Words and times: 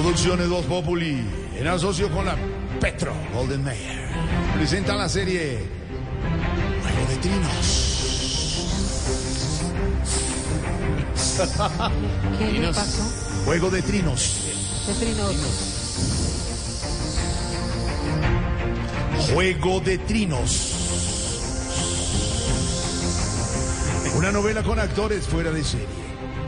Producciones 0.00 0.48
Voz 0.48 0.64
Populi, 0.64 1.26
en 1.56 1.66
asocio 1.66 2.08
con 2.08 2.24
la 2.24 2.36
Petro 2.80 3.12
Golden 3.34 3.64
Mayer, 3.64 4.08
presenta 4.54 4.94
la 4.94 5.08
serie 5.08 5.58
Juego 6.82 7.10
de 7.10 7.16
Trinos. 7.16 7.98
¿Qué 12.38 12.52
le 12.52 12.68
pasó? 12.68 13.02
Juego 13.44 13.70
de 13.70 13.82
Trinos. 13.82 14.36
¿Qué 14.86 14.94
trinos? 15.04 15.34
Juego 19.34 19.80
de 19.80 19.98
Trinos. 19.98 20.77
Una 24.18 24.32
novela 24.32 24.64
con 24.64 24.80
actores 24.80 25.28
fuera 25.28 25.52
de 25.52 25.62
serie, 25.62 25.86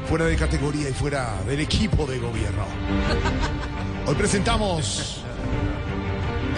fuera 0.08 0.24
de 0.24 0.34
categoría 0.34 0.88
y 0.88 0.92
fuera 0.92 1.40
del 1.46 1.60
equipo 1.60 2.04
de 2.04 2.18
gobierno. 2.18 2.64
Hoy 4.06 4.14
presentamos 4.16 5.22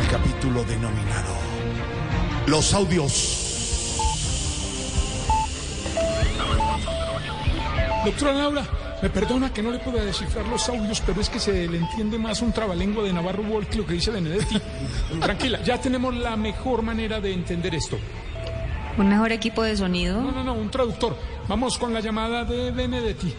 el 0.01 0.09
capítulo 0.09 0.65
denominado 0.65 1.35
Los 2.47 2.73
audios. 2.73 3.45
Doctora 8.07 8.33
Laura, 8.33 8.67
me 9.03 9.11
perdona 9.11 9.53
que 9.53 9.63
no 9.63 9.71
le 9.71 9.81
pueda 9.81 10.03
descifrar 10.03 10.49
los 10.49 10.67
audios, 10.71 11.03
pero 11.05 11.21
es 11.21 11.29
que 11.29 11.39
se 11.39 11.69
le 11.69 11.77
entiende 11.77 12.17
más 12.17 12.41
un 12.41 12.53
trabalengua 12.53 13.05
de 13.05 13.13
Navarro 13.13 13.43
Wolf 13.43 13.69
que 13.69 13.77
lo 13.77 13.85
que 13.85 13.93
dice 13.93 14.11
Benedetti. 14.11 14.59
Tranquila, 15.21 15.61
ya 15.63 15.79
tenemos 15.79 16.17
la 16.17 16.39
mejor 16.39 16.81
manera 16.81 17.21
de 17.21 17.35
entender 17.35 17.75
esto. 17.75 17.99
¿Un 18.99 19.09
mejor 19.09 19.33
equipo 19.33 19.63
de 19.63 19.77
sonido? 19.77 20.21
No, 20.21 20.33
no, 20.33 20.45
no, 20.45 20.55
un 20.55 20.71
traductor. 20.71 21.17
Vamos 21.49 21.79
con 21.79 21.93
la 21.95 22.01
llamada 22.01 22.45
de 22.45 22.71
Benedetti. 22.71 23.33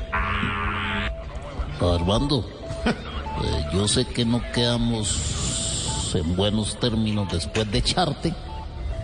Armando, 1.81 2.45
eh, 2.85 3.65
yo 3.73 3.87
sé 3.87 4.05
que 4.05 4.23
no 4.25 4.41
quedamos 4.53 6.11
en 6.15 6.35
buenos 6.35 6.79
términos 6.79 7.27
después 7.31 7.69
de 7.71 7.79
echarte, 7.79 8.33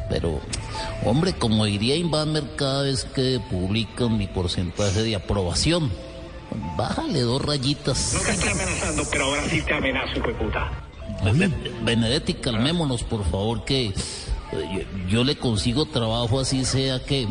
pero, 0.10 0.40
hombre, 1.04 1.34
como 1.34 1.66
diría 1.66 1.96
Inbamer 1.96 2.56
cada 2.56 2.84
vez 2.84 3.04
que 3.04 3.42
publican 3.50 4.18
mi 4.18 4.28
porcentaje 4.28 5.04
de 5.04 5.16
aprobación, 5.16 5.92
bájale 6.78 7.22
dos 7.22 7.42
rayitas. 7.44 8.14
No 8.14 8.22
te 8.22 8.32
estoy 8.32 8.50
amenazando, 8.50 9.04
pero 9.12 9.26
ahora 9.26 9.44
sí 9.50 9.62
te 9.62 9.74
amenazo, 9.74 10.18
hijo 10.18 10.28
de 10.28 10.34
puta. 10.36 10.72
Be- 11.34 11.72
Benedetti, 11.84 12.36
calmémonos, 12.36 13.04
por 13.04 13.26
favor, 13.26 13.66
que 13.66 13.94
yo, 14.52 14.82
yo 15.08 15.24
le 15.24 15.36
consigo 15.38 15.86
trabajo 15.86 16.40
así 16.40 16.66
sea 16.66 17.00
que 17.04 17.28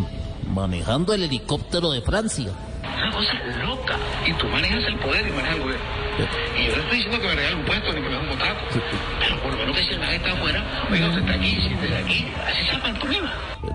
manejando 0.54 1.12
el 1.14 1.24
helicóptero 1.24 1.90
de 1.90 2.00
Francia. 2.02 2.50
Una 2.82 3.12
cosa 3.12 3.32
loca. 3.64 3.96
Y 4.26 4.32
tú 4.34 4.46
manejas 4.48 4.84
el 4.86 4.98
poder 4.98 5.26
y 5.26 5.30
manejas 5.30 5.56
el 5.56 5.62
gobierno. 5.62 5.84
Y 6.58 6.66
yo 6.66 6.76
no 6.76 6.82
estoy 6.82 6.96
diciendo 6.96 7.20
que 7.20 7.28
me 7.28 7.34
regale 7.36 7.56
un 7.56 7.64
puesto 7.64 7.86
ni 7.92 7.94
que 7.94 8.08
me 8.08 8.08
dé 8.08 8.18
un 8.18 8.28
contrato. 8.28 8.60
Pero 9.20 9.42
por 9.42 9.52
lo 9.52 9.58
menos 9.58 9.76
que 9.76 9.84
si 9.84 9.90
el 9.90 9.98
man 10.00 10.10
está 10.14 10.32
afuera, 10.32 10.88
oiga, 10.90 11.08
usted 11.08 11.20
está 11.20 11.32
aquí, 11.34 11.60
siéntese 11.60 11.96
aquí. 11.96 12.26
Así 12.46 12.64
se. 12.66 12.78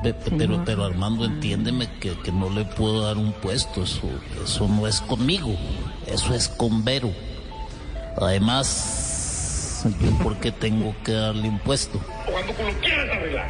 Pe- 0.04 0.14
pe- 0.14 0.32
Pero, 0.38 0.64
pero 0.66 0.84
Armando, 0.86 1.24
entiéndeme 1.26 1.90
que, 2.00 2.18
que 2.20 2.32
no 2.32 2.50
le 2.50 2.66
puedo 2.66 3.04
dar 3.06 3.18
un 3.18 3.32
puesto, 3.34 3.84
eso, 3.84 4.10
eso 4.44 4.68
no 4.68 4.88
es 4.88 5.00
conmigo, 5.02 5.56
eso 6.08 6.34
es 6.34 6.50
con 6.50 6.84
Vero. 6.84 7.12
Además, 8.18 9.86
yo 10.02 10.10
por 10.24 10.36
qué 10.38 10.52
tengo 10.52 10.96
que 11.04 11.14
darle 11.14 11.50
un 11.50 11.60
puesto. 11.60 12.00
Cuando 12.34 12.52
tú 12.54 12.64
lo 12.64 12.74
quieras 12.80 13.10
arreglar. 13.12 13.50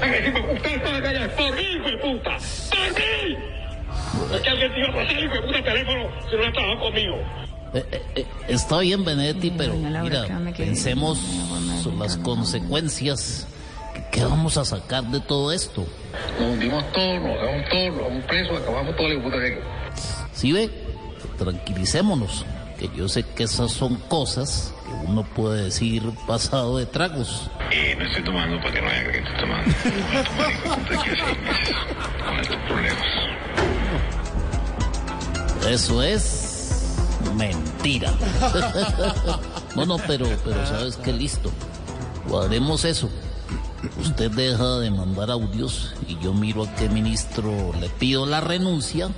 Venga, 0.00 0.16
si 0.16 0.30
me 0.32 0.52
usted 0.54 0.70
está 0.74 0.96
acá, 0.96 1.36
por 1.36 1.54
mí, 1.54 1.62
hijo 1.62 1.88
de 1.88 1.98
puta. 1.98 2.36
Por 2.70 2.98
mí. 2.98 3.38
Es 4.34 4.40
que 4.40 4.50
alguien 4.50 4.72
te 4.72 4.80
iba 4.80 4.88
a 4.88 4.92
pasar, 4.92 5.22
hijo 5.22 5.34
de 5.34 5.42
puta, 5.42 5.62
teléfono 5.62 6.10
si 6.28 6.36
no 6.36 6.44
estaba 6.44 6.80
conmigo. 6.80 7.16
Eh, 7.74 7.84
eh, 7.92 8.02
eh, 8.16 8.26
está 8.48 8.80
bien, 8.80 9.04
Benedetti, 9.04 9.52
pero 9.56 9.74
mira, 9.74 10.26
pensemos 10.56 11.18
sobre 11.80 11.96
las 11.96 12.16
consecuencias. 12.16 13.46
¿Qué 14.10 14.24
vamos 14.24 14.56
a 14.56 14.64
sacar 14.64 15.04
de 15.04 15.20
todo 15.20 15.52
esto? 15.52 15.86
Nos 16.40 16.54
hundimos 16.54 16.92
todos, 16.92 17.20
nos 17.20 17.38
hagamos 17.38 17.68
todos, 17.68 17.92
nos 17.94 18.02
vamos 18.02 18.24
presos, 18.24 18.58
acabamos 18.60 18.96
todo 18.96 19.06
el 19.06 19.12
hijo 19.12 19.22
de 19.22 19.30
puta 19.30 19.38
que 19.38 19.62
¿Sí 20.32 20.52
ve? 20.52 20.70
Tranquilicémonos, 21.38 22.44
que 22.80 22.90
yo 22.96 23.08
sé 23.08 23.22
que 23.22 23.44
esas 23.44 23.70
son 23.70 23.96
cosas 24.08 24.74
uno 25.06 25.22
puede 25.24 25.64
decir 25.64 26.02
pasado 26.26 26.78
de 26.78 26.86
tragos. 26.86 27.50
Eh, 27.70 27.94
no 27.98 28.04
estoy 28.04 28.24
tomando 28.24 28.58
para 28.58 28.72
que 28.72 28.82
no 28.82 28.88
haya 28.88 29.12
que 29.12 29.18
estoy 29.18 29.36
tomando. 29.40 29.74
Con 32.26 32.40
estos 32.40 32.56
problemas. 32.68 33.04
Eso 35.68 36.02
es 36.02 36.96
mentira. 37.36 38.12
no, 39.76 39.86
no, 39.86 39.96
pero, 40.06 40.26
pero 40.44 40.66
sabes 40.66 40.96
que 40.96 41.12
listo. 41.12 41.50
Cuadremos 42.28 42.84
eso. 42.84 43.10
Usted 44.00 44.30
deja 44.30 44.78
de 44.78 44.90
mandar 44.90 45.30
audios 45.30 45.94
y 46.08 46.18
yo 46.18 46.32
miro 46.32 46.64
a 46.64 46.74
qué 46.74 46.88
ministro 46.88 47.72
le 47.80 47.88
pido 47.90 48.24
la 48.24 48.40
renuncia 48.40 49.10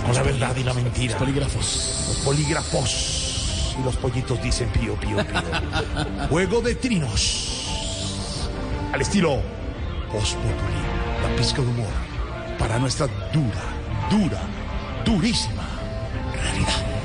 con 0.03 0.15
la 0.15 0.23
verdad 0.23 0.55
y 0.55 0.63
la 0.63 0.73
mentira. 0.73 1.13
Los 1.13 1.21
polígrafos. 1.21 2.05
Los 2.07 2.17
polígrafos. 2.19 3.75
Y 3.79 3.83
los 3.83 3.97
pollitos 3.97 4.41
dicen 4.41 4.69
pío, 4.69 4.95
pío, 4.95 5.17
pío. 5.17 5.25
Juego 6.29 6.61
de 6.61 6.75
trinos. 6.75 8.49
Al 8.93 9.01
estilo 9.01 9.41
Populi, 10.11 11.21
la 11.21 11.35
pizca 11.35 11.61
de 11.61 11.67
humor 11.67 12.04
para 12.57 12.79
nuestra 12.79 13.07
dura, 13.31 13.63
dura, 14.09 14.41
durísima 15.03 15.63
realidad. 16.33 17.04